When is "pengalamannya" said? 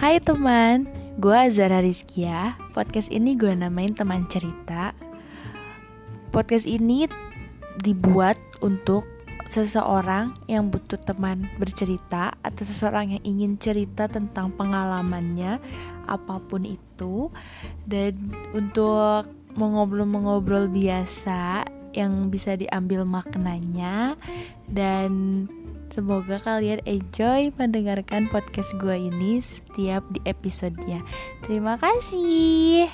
14.56-15.60